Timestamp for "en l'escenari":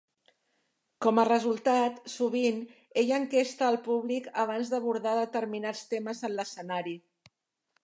6.31-6.99